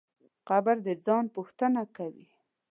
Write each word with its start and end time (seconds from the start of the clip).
قبر 0.47 0.75
د 0.85 0.87
ځان 1.05 1.25
پوښتنه 1.35 1.81
کوي. 1.95 2.27